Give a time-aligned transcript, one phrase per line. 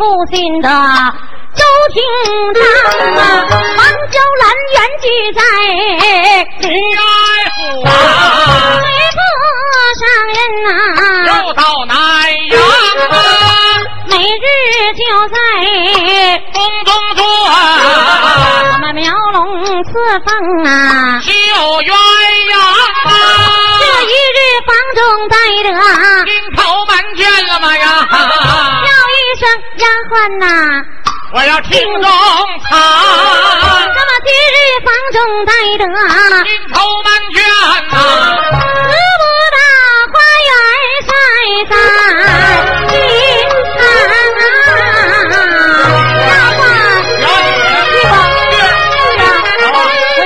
[0.00, 0.68] 回父亲的
[1.54, 1.62] 周
[1.92, 2.00] 廷
[2.54, 2.62] 章
[3.18, 3.20] 啊，
[3.76, 5.40] 王娇兰原居在
[6.60, 7.00] 李爱
[7.50, 7.90] 府啊，
[8.80, 9.20] 北部
[10.00, 10.02] 上
[10.32, 10.68] 人呐、
[11.26, 11.92] 又到南
[12.48, 12.52] 阳
[13.10, 13.12] 啊，
[14.08, 14.46] 每日
[14.96, 15.34] 就在
[16.54, 16.56] 宫
[16.86, 17.20] 中坐
[18.72, 19.38] 我们苗龙
[19.84, 19.90] 赐
[20.24, 20.68] 凤啊。
[21.20, 22.54] 绣鸳鸯
[23.04, 23.10] 啊，
[23.80, 25.68] 这一日房中待得
[26.24, 27.86] 金头门见了吗呀？
[30.10, 30.44] 叫一声丫鬟呐，
[31.32, 32.08] 我要听中那
[32.68, 32.76] 唱，
[33.94, 35.96] 么今日房中待得金
[36.72, 37.38] 头满卷
[37.90, 37.94] 呐，
[38.50, 39.22] 得不
[39.54, 39.58] 到
[40.12, 40.14] 花
[40.48, 40.52] 园
[41.06, 41.10] 晒
[41.70, 41.72] 晒
[42.88, 42.92] 金
[43.78, 43.82] 啊，
[46.26, 46.62] 丫鬟
[47.20, 47.22] 去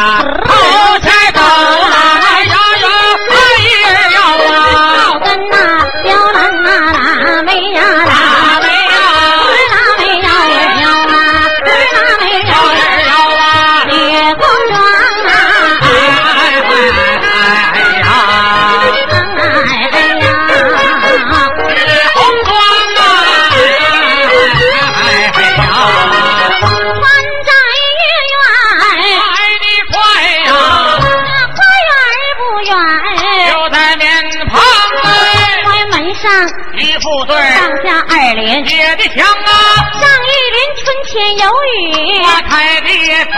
[37.05, 37.35] 一副对。
[37.37, 39.47] 上下二联，野的墙啊，
[39.93, 41.45] 上一联春天有
[41.77, 42.89] 雨，花开的
[43.31, 43.37] 早，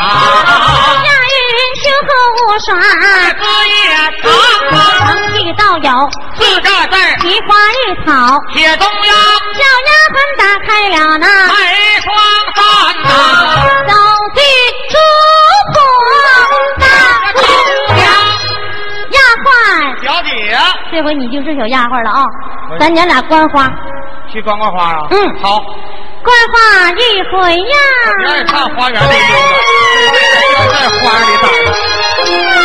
[1.04, 2.68] 下一联秋后无霜。
[3.38, 3.76] 枝叶
[4.24, 4.32] 长
[4.72, 5.92] 啊，长记道有。
[6.40, 7.76] 四个字儿奇花异
[8.06, 8.10] 草，
[8.56, 9.12] 写中央
[9.58, 11.54] 小丫鬟打开了那美
[12.04, 12.08] 双
[12.56, 12.60] 扇
[13.04, 13.06] 呐，
[20.98, 22.26] 这回你就是小丫鬟了啊！
[22.80, 23.72] 咱娘俩观花，
[24.34, 25.08] 去观观花啊？
[25.12, 25.60] 嗯好，
[26.24, 27.78] 观花一回呀。
[28.18, 30.18] 你爱看花园里溜达，
[30.58, 32.57] 要在花里打。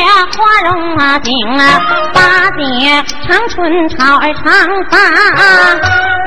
[0.00, 1.80] 花容啊景啊，
[2.14, 4.42] 八姐长春草儿长
[4.90, 4.96] 发，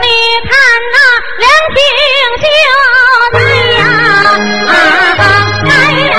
[0.02, 0.08] 你
[0.50, 0.54] 看
[0.94, 0.98] 那
[1.40, 1.78] 两鬓
[2.42, 2.46] 秀
[3.34, 3.36] 才
[3.78, 3.82] 呀，
[4.68, 4.72] 啊
[5.70, 5.70] 哎
[6.10, 6.14] 呀。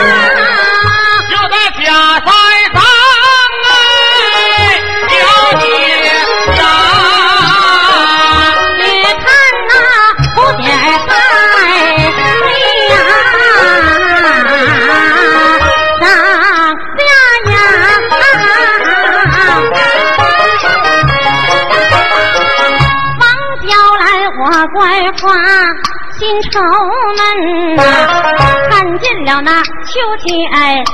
[30.17, 30.85] 天，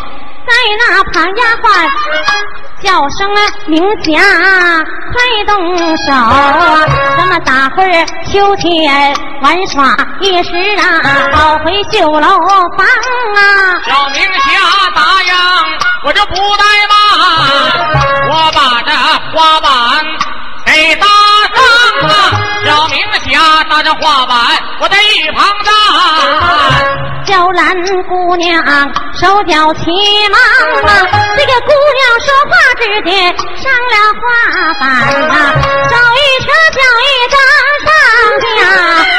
[0.46, 1.64] 在那旁丫鬟
[2.82, 4.20] 叫声啊明霞，
[5.12, 6.12] 快动手！
[7.16, 11.00] 咱们打会儿秋天玩耍一时啊，
[11.32, 12.84] 跑回绣楼房
[13.36, 13.80] 啊！
[13.86, 15.32] 小明霞打烊，
[16.04, 16.94] 我就不怠慢，
[18.30, 18.90] 我把这
[19.32, 19.70] 花板
[20.66, 20.96] 给
[23.32, 24.36] 压塌着画板
[24.80, 27.12] 我在一旁站。
[27.24, 27.74] 娇兰
[28.08, 28.62] 姑娘
[29.14, 29.84] 手脚齐
[30.28, 30.38] 忙
[30.82, 30.92] 忙
[31.36, 33.12] 这个姑娘说话之间
[33.56, 34.84] 上了画板
[35.30, 35.32] 啊
[35.88, 37.36] 走一车叫一张
[37.84, 37.90] 上
[38.42, 39.11] 家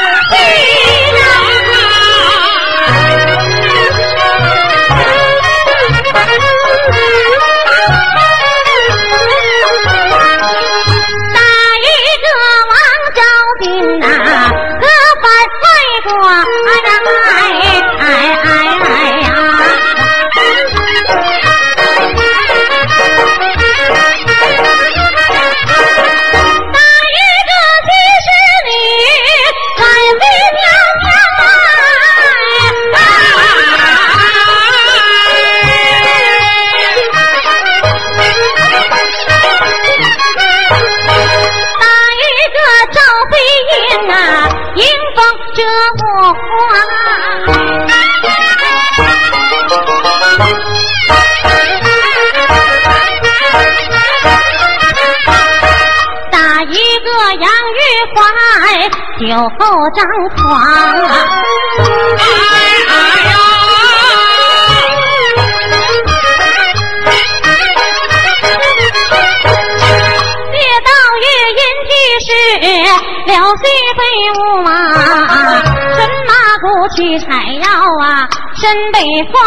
[78.74, 78.98] 啊，身被
[79.30, 79.38] 花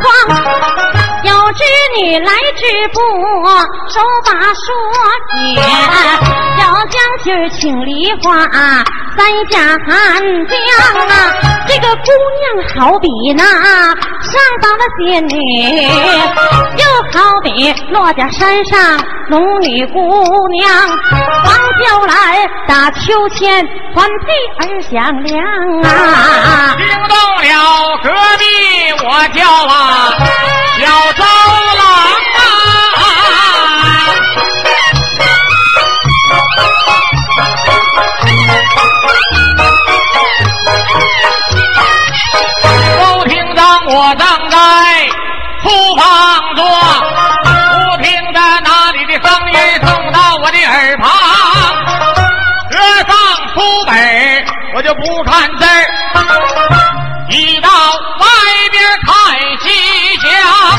[0.00, 0.04] 筐。
[1.24, 1.64] 有织
[1.98, 3.00] 女来织布，
[3.88, 4.64] 手把说
[5.32, 5.36] 解，
[6.60, 8.44] 要将今儿请梨花
[9.16, 10.54] 三下寒江
[11.08, 11.12] 啊！
[11.66, 12.44] 这个姑娘
[12.76, 14.32] 好比那上
[14.62, 15.82] 房的仙女，
[16.76, 25.42] 又好比落家山上龙女姑娘，王娇来打秋千，环佩儿响亮
[25.82, 26.76] 啊！
[26.76, 28.44] 惊动了隔壁
[29.02, 29.76] 我叫啊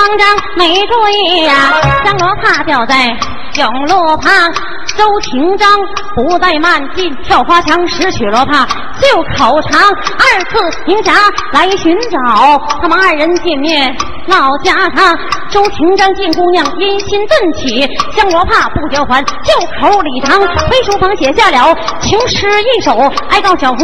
[0.00, 0.26] 慌张，
[0.56, 1.54] 没注意呀，
[2.04, 2.94] 香罗帕掉在
[3.52, 4.32] 甬路旁。
[5.00, 5.66] 周廷章
[6.14, 8.66] 不怠慢，进跳花墙，拾取罗帕，
[9.00, 11.14] 就口长，二次迎侠
[11.52, 15.16] 来寻找，他们二人见面闹家常。
[15.48, 22.94] 周廷章见姑娘，阴心顿起，将罗帕不交还，就口礼堂回书房写下了情诗一首，
[23.30, 23.78] 哀告小红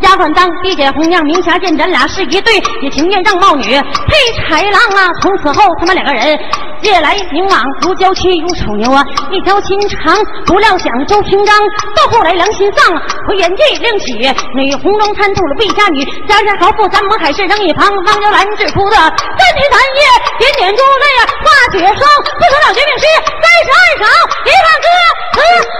[0.00, 4.16] 丫鬟当，逼姐红娘明霞见咱俩是一对，也情愿让貌女配
[4.48, 5.12] 豺狼啊！
[5.20, 6.38] 从此后他们两个人
[6.84, 10.14] 夜来明往，如娇妻如丑牛啊，一条心肠。
[10.46, 11.56] 不料想周平章
[11.96, 12.94] 到后来良心丧，
[13.26, 14.12] 回原地另娶
[14.54, 19.10] 女红妆参透了魏家女，家家豪富咱们海誓扔一旁，汪娇兰只哭的三
[19.56, 20.02] 天三夜，
[20.38, 23.06] 点点珠泪啊化雪霜，不成了绝命诗
[23.40, 24.04] 三十二首，
[24.44, 24.86] 一万歌
[25.32, 25.36] 词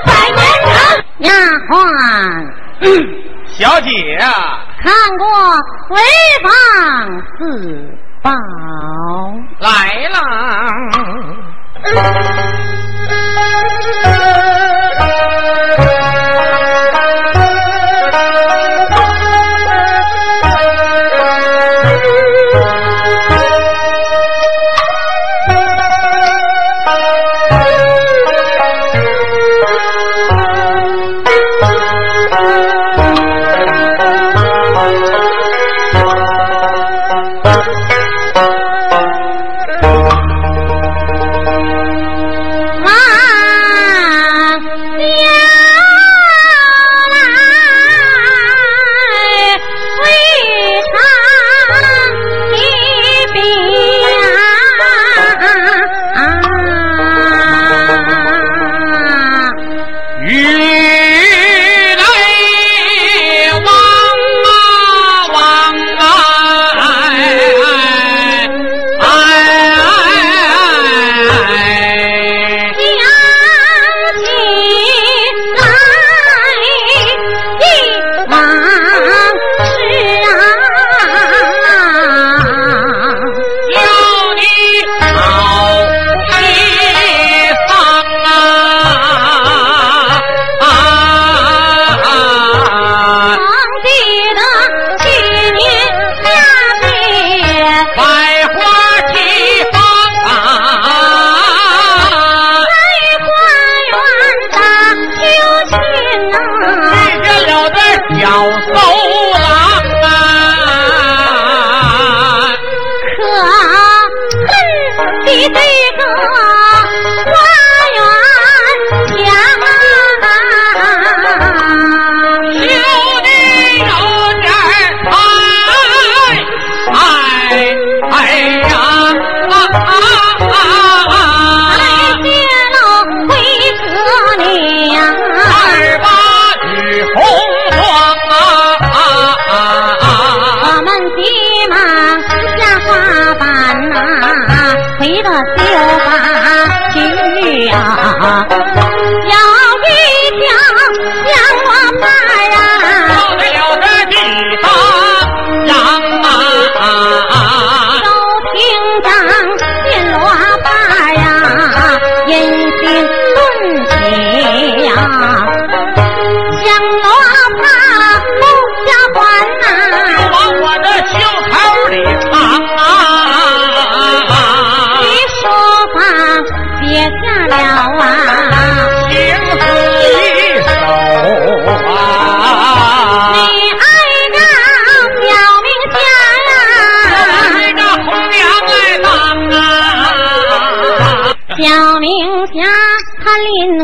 [0.06, 0.40] 百年
[0.72, 0.76] 长。
[1.18, 1.30] 丫
[1.68, 1.72] 鬟。
[3.52, 5.24] 小姐啊，看过
[5.88, 5.92] 潍
[6.42, 6.48] 坊
[7.38, 7.40] 四
[8.24, 8.32] 宝，
[9.58, 10.16] 来了。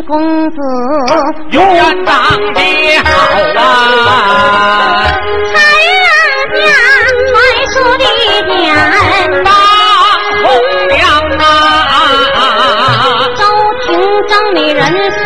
[0.06, 0.56] 公子
[1.50, 2.14] 永远长
[2.54, 2.60] 得
[3.04, 3.08] 好
[3.60, 3.60] 啊！
[5.52, 5.54] 才
[6.00, 6.08] 人
[6.54, 6.58] 家
[7.28, 7.32] 传
[7.72, 8.04] 说的
[8.46, 8.54] 点
[9.44, 9.48] 当
[10.42, 10.44] 红
[10.88, 10.98] 娘
[11.38, 11.42] 啊！
[13.36, 13.40] 周
[13.86, 13.88] 廷
[14.26, 14.80] 正美人
[15.12, 15.22] 虽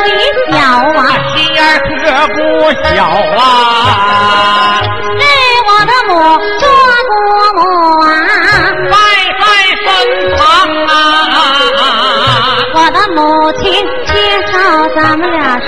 [0.51, 0.99] 小啊，
[1.35, 1.91] 心眼可
[2.35, 2.37] 不
[2.83, 2.95] 小
[3.37, 3.39] 啊！
[5.19, 5.23] 是
[5.67, 6.13] 我的母
[6.59, 6.63] 做
[7.09, 7.13] 过
[7.55, 7.59] 母
[8.03, 8.05] 啊，
[8.91, 8.93] 拜
[9.41, 9.43] 在
[9.83, 9.87] 身
[10.37, 10.39] 旁
[10.87, 10.91] 啊！
[12.75, 13.19] 我的母
[13.63, 13.63] 亲。
[15.55, 15.67] 我是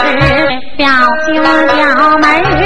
[0.77, 0.89] 表
[1.27, 2.66] 兄表妹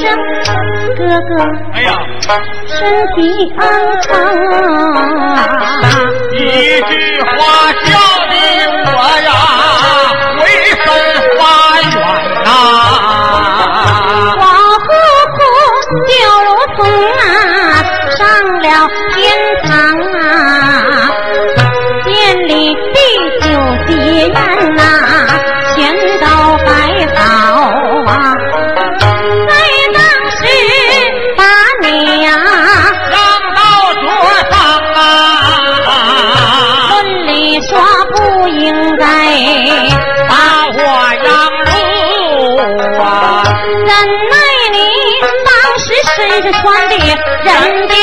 [0.00, 0.04] 声。
[0.96, 1.30] 哥哥，
[1.72, 1.88] 哎呀，
[2.68, 2.78] 身
[3.16, 3.18] 体
[3.58, 3.60] 安
[4.06, 4.10] 康
[5.34, 5.36] 啊！
[6.32, 6.34] 一
[6.82, 6.90] 句
[7.22, 7.32] 话
[7.82, 7.86] 笑
[8.30, 8.32] 的
[8.86, 8.88] 我
[9.24, 9.28] 呀，
[10.38, 10.40] 浑
[10.84, 10.86] 身
[11.36, 11.40] 发
[11.90, 11.94] 软
[12.44, 12.46] 呐，
[14.38, 14.42] 花
[14.84, 14.86] 呼
[15.34, 15.36] 呼
[16.06, 16.12] 就
[16.44, 16.78] 如同
[17.18, 17.24] 啊，
[18.16, 18.18] 上
[18.62, 18.64] 了
[46.44, 47.08] 是穿的人
[47.88, 47.94] 的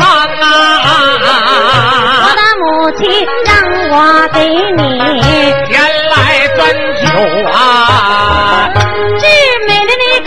[0.40, 0.42] 啊！
[2.24, 2.64] 我的母
[2.96, 2.98] 亲
[3.44, 3.50] 让
[3.90, 3.94] 我
[4.32, 4.82] 给你
[5.68, 5.76] 原
[6.08, 6.14] 来
[6.56, 6.58] 针
[7.04, 7.04] 灸
[7.52, 7.52] 啊！
[9.18, 9.22] 最
[9.68, 10.26] 美的那个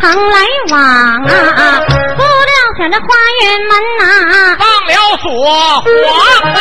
[0.00, 0.38] 常来
[0.70, 1.80] 往啊，
[2.16, 3.06] 不料想这花
[3.42, 4.02] 园门呐，
[4.58, 5.26] 放了锁，
[5.80, 6.58] 黄啊！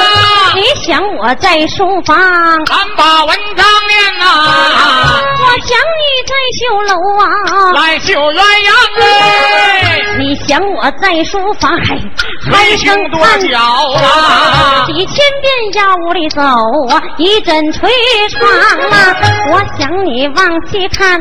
[0.56, 4.23] 你想我在书房，俺把文章念呐。
[5.39, 7.25] 我想你在绣楼啊，
[7.73, 9.96] 来绣鸳鸯哎。
[10.17, 11.71] 你想我在书房，
[12.51, 14.86] 还声跺脚啊！
[14.88, 17.88] 几千遍呀屋里走啊，一阵捶
[18.32, 18.49] 床
[18.89, 19.15] 啊！
[19.51, 21.19] 我想你往西看，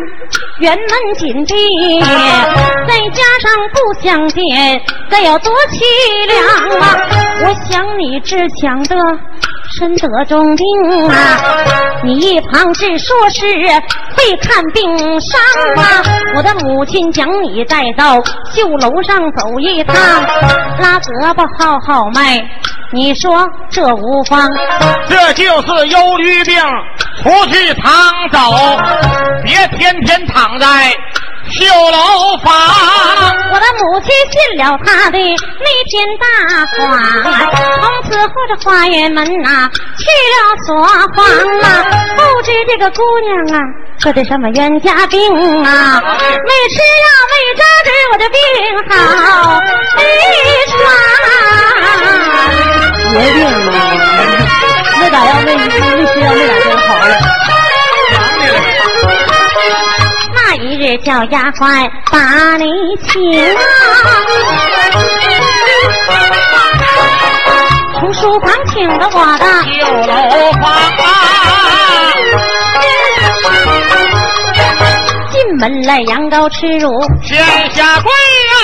[0.61, 4.81] 辕门紧闭，再加上不相见，
[5.11, 6.97] 该有多凄凉啊！
[7.43, 8.97] 我想你只想得
[9.71, 11.39] 身得重病啊，
[12.05, 13.43] 你一旁只说是
[14.17, 15.41] 会看病伤
[15.77, 16.03] 啊。
[16.37, 18.15] 我的母亲将你带到
[18.53, 19.97] 绣楼上走一趟，
[20.79, 22.43] 拉胳膊号号脉，
[22.93, 24.49] 你说这无妨？
[25.09, 26.57] 这就是忧郁病，
[27.23, 27.93] 出去躺
[28.31, 28.39] 走，
[29.45, 30.67] 别天天躺在。
[31.51, 32.53] 绣楼房，
[33.53, 36.27] 我的母亲信了他的那篇大
[36.67, 36.77] 谎，
[37.81, 40.69] 从此后这花园门呐去了锁
[41.15, 41.25] 房
[41.61, 41.65] 啊，
[42.17, 43.61] 不知这个姑娘啊
[44.03, 45.19] 得的什么冤家病
[45.65, 48.39] 啊，没吃药没扎针，我的病
[48.91, 48.95] 好
[49.97, 50.01] 没
[50.71, 50.75] 传。
[53.09, 53.49] 绝病啊！
[55.01, 55.61] 没打药没没
[56.07, 57.15] 吃药没打针好了。
[60.77, 62.67] 日叫丫鬟把你
[63.09, 63.13] 请
[63.57, 63.61] 啊，
[67.99, 71.05] 从书房请的我的绣楼房啊，
[75.31, 76.91] 进门来羊羔吃乳，
[77.23, 77.39] 先
[77.71, 78.13] 下跪
[78.53, 78.55] 啊，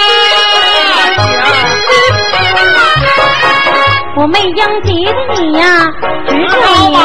[4.18, 5.64] 我没应急的你呀，
[6.28, 6.54] 直住
[6.88, 7.00] 你啊。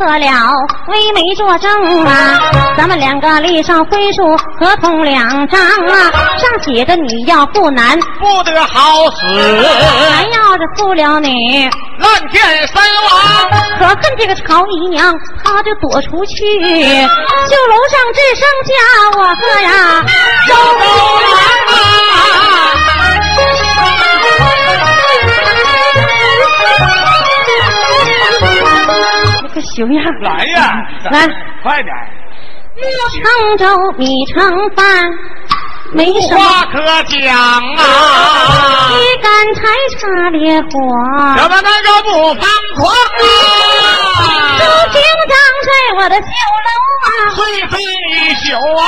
[0.00, 0.26] 看破了，
[0.88, 2.40] 微眉作证啊！
[2.74, 6.10] 咱们两个立上婚书，合同两张啊！
[6.38, 9.26] 上写着你要不男不得好死，
[10.10, 13.50] 还要是负了你烂剑身亡。
[13.78, 18.72] 可恨这个曹姨娘，她就躲出去，绣楼上只剩下
[19.18, 20.02] 我和呀，
[20.48, 20.82] 周公
[21.74, 21.99] 啊！
[29.74, 30.72] 熊样来呀，
[31.10, 31.28] 来，
[31.62, 31.94] 快点！
[33.22, 33.64] 常粥
[33.98, 34.34] 米成
[34.74, 34.84] 饭，
[35.92, 36.40] 没什么。
[36.72, 37.78] 可讲啊！
[38.92, 39.60] 一干柴
[39.98, 40.66] 插烈火，
[41.36, 42.42] 怎么能够不放
[42.76, 42.82] 狂
[43.20, 43.24] 啊？
[44.58, 45.34] 都紧张
[45.66, 46.22] 在我的绣
[46.66, 46.70] 楼
[47.06, 47.78] 啊，睡飞
[48.12, 48.82] 一宿啊！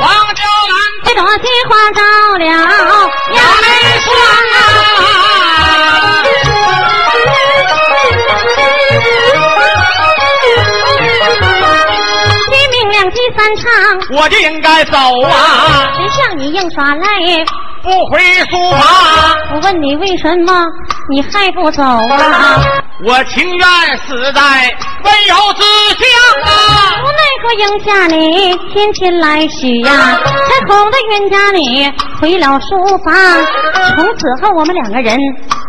[0.00, 0.72] 王娇兰
[1.04, 2.00] 这朵金花着
[2.38, 2.46] 了
[14.20, 15.86] 我就应该走啊！
[15.96, 17.04] 谁像你硬耍赖？
[17.82, 18.18] 不回
[18.50, 18.80] 书房。
[19.54, 20.64] 我问你为什么
[21.10, 22.60] 你还不走啊？
[23.04, 23.66] 我情愿
[24.06, 24.40] 死在
[25.04, 25.62] 温柔之
[25.94, 26.04] 乡
[26.44, 26.50] 啊！
[27.02, 33.14] 无奈何应下你天天来许呀，才哄得冤家你回了书房。
[33.96, 35.16] 从此后我们两个人。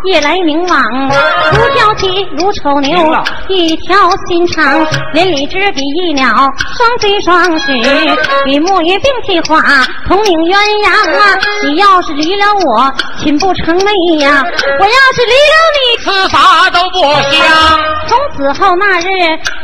[0.06, 0.82] 夜来明往，
[1.52, 3.14] 如交期如丑牛，
[3.50, 3.98] 一条
[4.30, 7.74] 心肠，连理枝比翼鸟，双飞双许，
[8.46, 9.62] 与木鱼并起花，
[10.08, 11.38] 同领鸳鸯啊！
[11.66, 12.90] 你要是离了我，
[13.22, 14.42] 寝不成寐呀！
[14.80, 17.00] 我要是离了你，吃啥都不
[17.32, 17.80] 香。
[18.08, 19.06] 从此后那日，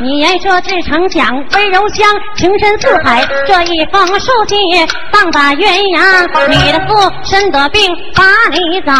[0.00, 3.26] 你言说至诚讲，温柔乡，情深似海。
[3.48, 5.66] 这一封书信，棒打鸳
[5.98, 7.82] 鸯，你的父身得病，
[8.14, 8.92] 把你找，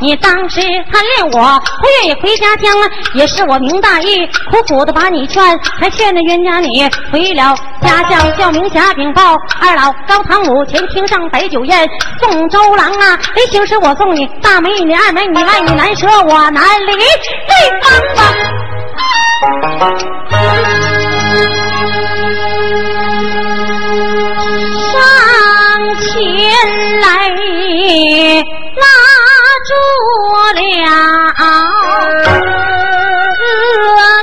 [0.00, 0.60] 你当时。
[0.92, 2.70] 贪恋我，不愿意回家乡，
[3.14, 5.42] 也是我明大义，苦苦的把你劝，
[5.80, 11.88] 才劝那冤家你回了家乡，叫明霞禀报二老高堂母前厅上摆酒宴，
[12.20, 18.18] 送周郎啊，临行时我送你大美女二美女，爱你难舍我难离，对方方
[24.92, 24.94] 上
[26.00, 26.10] 前
[27.00, 27.06] 来
[28.76, 28.84] 拉。
[29.68, 29.72] 住
[30.82, 30.88] 了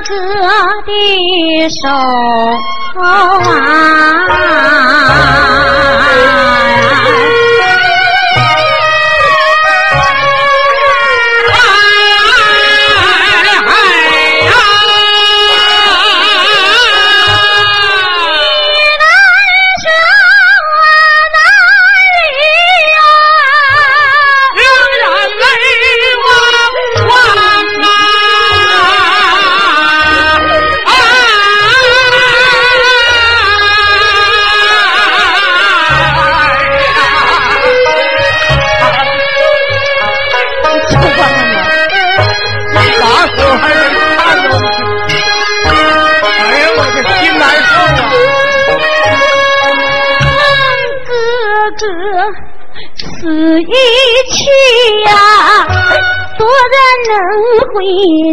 [0.08, 0.15] 哥哥
[0.86, 0.89] 的
[1.69, 1.82] 手
[3.02, 3.06] 啊！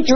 [0.02, 0.14] 着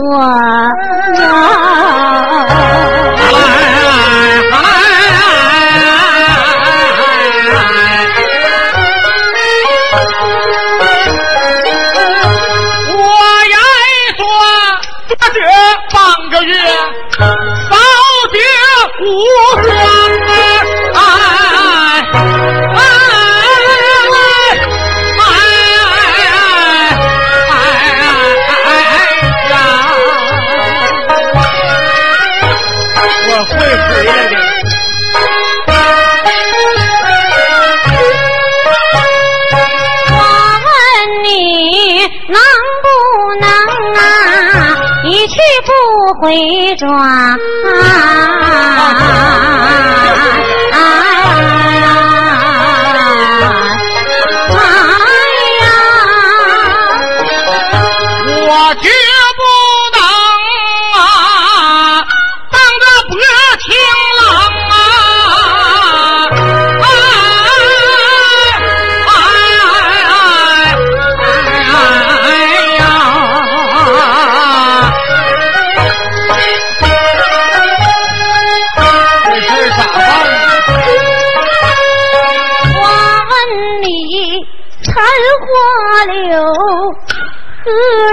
[46.20, 47.38] 回转。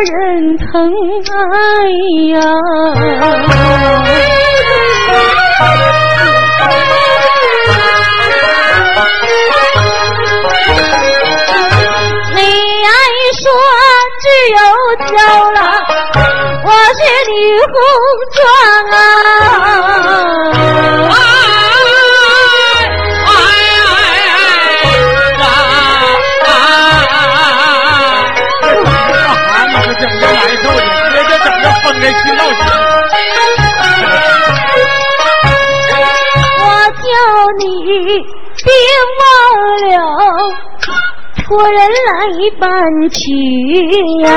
[0.04, 0.92] 人疼
[1.32, 1.34] 爱
[2.32, 2.36] 呀！
[12.36, 12.40] 你
[12.84, 12.90] 爱
[13.42, 13.44] 说
[14.22, 14.58] 只有
[15.08, 15.14] 娇
[15.52, 15.58] 了，
[16.66, 17.74] 我是李红
[18.36, 18.38] 妆
[18.92, 18.94] 啊！
[38.86, 39.26] 别忘
[39.90, 39.98] 了
[41.44, 42.14] 托人来
[42.60, 42.70] 办
[43.10, 43.20] 亲
[44.22, 44.30] 呀！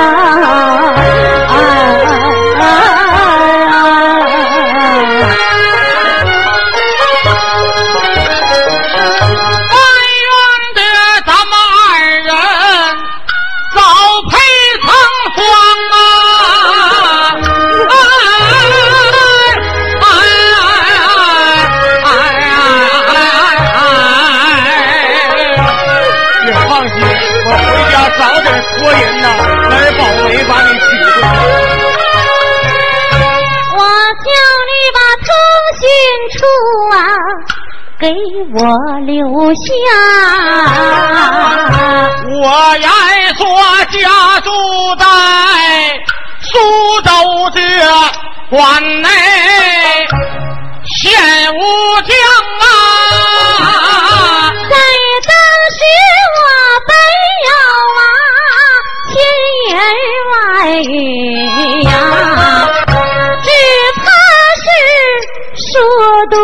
[66.30, 66.38] 多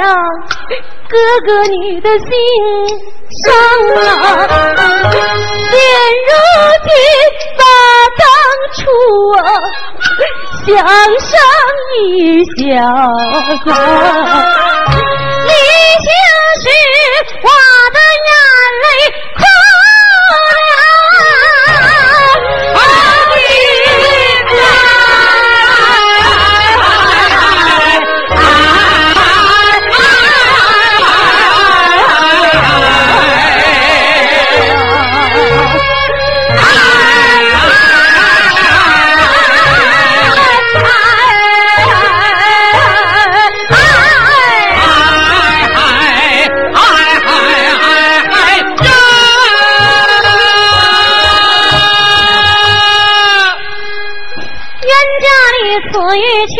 [0.00, 0.16] 呀。
[1.08, 2.28] 哥哥，你的心
[3.44, 3.46] 伤
[3.96, 4.04] 啊！
[5.70, 5.74] 现
[6.28, 6.30] 如
[6.84, 6.90] 今
[7.56, 7.62] 把
[8.18, 8.22] 当
[8.76, 8.78] 初
[9.38, 9.40] 啊
[10.66, 11.32] 想上
[12.02, 12.02] 一
[12.44, 12.52] 笑，
[15.46, 15.50] 你
[16.04, 16.10] 就
[16.60, 16.64] 是
[17.40, 17.48] 我
[17.94, 18.30] 的眼
[18.82, 18.86] 泪
[56.18, 56.56] 一去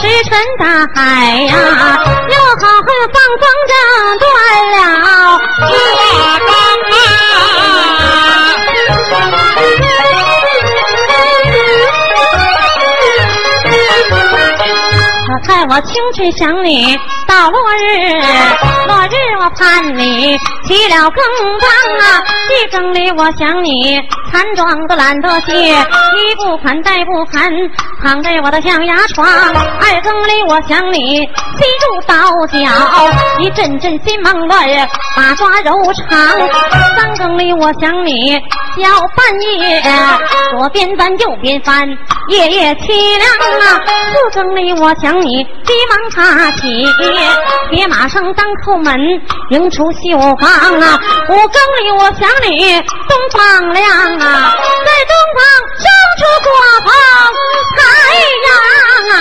[0.00, 1.00] 石沉大海
[1.42, 1.52] 呀，
[2.28, 3.72] 又好汉放风筝
[4.18, 4.24] 断
[4.72, 4.76] 了
[5.68, 5.72] 马
[6.38, 6.48] 钢
[6.90, 6.94] 啊！
[15.28, 17.82] 我猜我青春想你到落日，
[18.86, 19.60] 落日我盼
[19.96, 21.22] 你起了更
[21.60, 24.00] 帮啊，一更里我想你。
[24.32, 27.52] 残妆都懒得卸，衣不宽带不寒，
[28.02, 29.28] 躺在我的象牙床。
[29.28, 31.26] 二更里我想你，心
[31.82, 32.58] 如刀绞，
[33.38, 34.66] 一阵阵心忙乱，
[35.14, 36.48] 把抓柔肠。
[36.96, 39.82] 三更里我想你，小半夜
[40.50, 41.86] 左边翻右边翻，
[42.28, 42.88] 夜夜凄
[43.18, 43.28] 凉
[43.60, 43.82] 啊。
[43.84, 46.86] 四更里我想你，急忙爬起，
[47.70, 48.98] 别马上当叩门，
[49.50, 50.98] 迎出绣房啊。
[51.28, 52.74] 五更里我想你，
[53.08, 53.82] 东方亮
[54.18, 54.54] 啊。
[54.84, 55.40] 在东方
[55.78, 55.84] 生
[56.18, 56.50] 出国
[56.82, 56.88] 鹏
[57.78, 57.80] 太
[58.46, 58.48] 阳
[59.12, 59.14] 啊！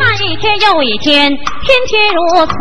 [0.00, 1.30] 看一天又一天，
[1.64, 2.52] 天天如此；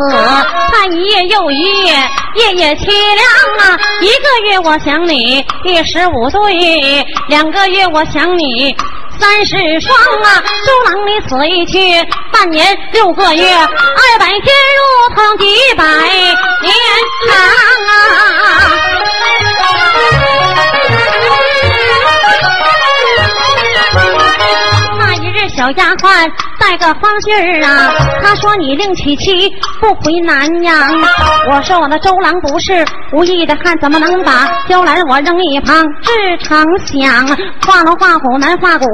[0.71, 1.91] 看一夜又一夜，
[2.35, 3.25] 夜夜凄凉
[3.59, 3.79] 啊！
[4.01, 8.75] 一个月我想你，第十五对；两个月我想你。
[9.19, 16.73] 三十双啊，周郎你此一去，半年六个月，二百天如同几百年
[17.27, 17.35] 长
[17.87, 17.91] 啊！
[24.99, 26.31] 那一日，小丫鬟
[26.67, 29.49] 带个方信儿啊，他说你另娶妻
[29.79, 30.75] 不回南阳。
[31.49, 35.81] 我说我那周郎不是无意的汉，怎么能把娇兰我扔一旁？
[36.01, 37.25] 志常想，
[37.65, 38.85] 画龙画虎难画骨，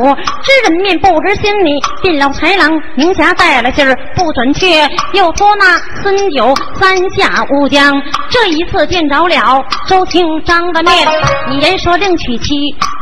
[0.43, 1.81] 知人面不知心里。
[2.03, 7.91] 进了豺狼，明霞带了信儿不准确，又托那孙九三下乌江。
[8.29, 11.07] 这一次见着了周清张的面，
[11.49, 12.53] 你人说令娶妻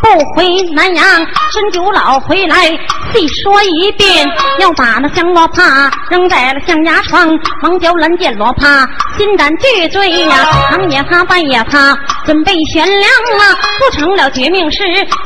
[0.01, 1.05] 不回南阳，
[1.51, 2.67] 孙九老回来
[3.13, 4.27] 细说一遍，
[4.59, 7.29] 要把那香罗帕扔在了象牙床，
[7.63, 14.79] 王娇兰见罗帕心胆俱醉呀，长也怕半也怕，准备悬梁啊，不成了绝命诗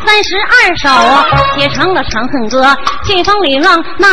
[0.06, 1.26] 三十二首啊，
[1.58, 2.64] 写成了《长恨歌》，
[3.08, 4.10] 信封里浪那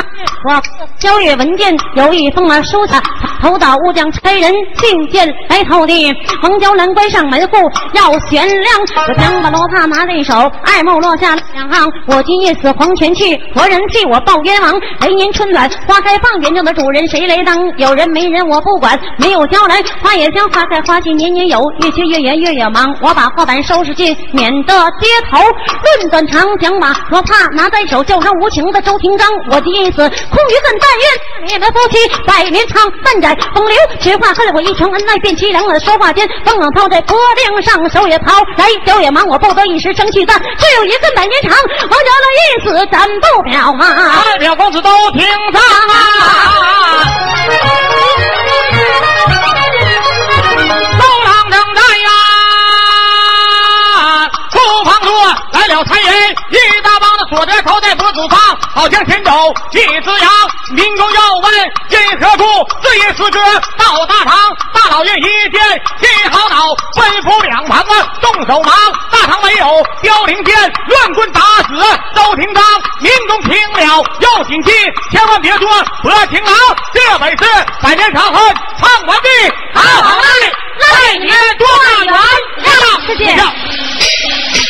[0.48, 0.62] 我
[0.98, 3.02] 萧月文件有一封啊书下，
[3.40, 7.57] 头到乌江差人信件来投递，王娇兰关上门户
[7.95, 14.79] 要悬梁，我将把罗帕拿在手，爱慕落下两行，我今夜死黄泉去，何人替我报冤枉？
[15.01, 17.57] 来年春暖花开放，园中的主人谁来当？
[17.79, 22.95] 有人没人我不管，没有娇兰花也香，花开花谢年年有，越缺越远越远忙。
[23.01, 26.92] 我把画板收拾尽，免得街头论断长讲马。
[27.09, 33.75] 罗帕拿在手，叫声无情的周廷章，我今夜死空余恨，但愿你们夫妻百年长，半载风流。
[34.01, 35.81] 实话恨我一穷，恩爱变凄凉了。
[35.81, 37.01] 说话间，风冷抛在
[37.37, 41.52] 令上，手也抛来，脚也忙，我不得一时生气，但只有一个百年长。
[41.52, 44.22] 王家乐一死怎不表啊！
[44.32, 45.92] 二表公子都听上啊！
[58.74, 59.30] 好像前走
[59.70, 60.30] 几只羊。
[60.74, 61.52] 民工要问
[61.90, 62.44] 因何故，
[62.82, 63.38] 这一死者
[63.76, 64.38] 到大堂，
[64.72, 65.62] 大老爷一见
[66.00, 68.74] 心好恼，吩咐两旁啊动手忙。
[69.11, 69.66] 大堂没有
[70.02, 70.56] 凋零剑，
[70.88, 71.74] 乱棍打死
[72.14, 72.64] 周廷章。
[73.00, 74.72] 民工听了要谨记，
[75.11, 75.68] 千万别说
[76.02, 76.54] 薄情郎。
[76.94, 77.44] 这本是
[77.82, 79.28] 百年长恨唱完毕，
[79.74, 79.82] 好
[80.16, 82.20] 嘞，来年多圆呀！
[83.06, 84.62] 谢谢